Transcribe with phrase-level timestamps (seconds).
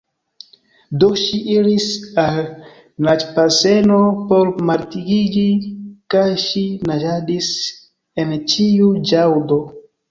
[1.01, 1.85] Do ŝi iris
[2.21, 2.39] al
[3.09, 4.01] naĝbaseno
[4.33, 5.47] por maldikiĝi,
[6.17, 7.55] kaj ŝi naĝadis
[8.25, 9.67] en ĉiu ĵaŭdo.